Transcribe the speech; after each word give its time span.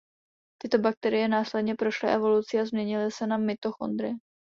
Tyto 0.61 0.77
bakterie 0.79 1.27
následně 1.27 1.75
prošly 1.75 2.09
evolucí 2.13 2.57
a 2.59 2.65
změnily 2.65 3.11
se 3.11 3.27
na 3.27 3.37
mitochondrie. 3.37 4.13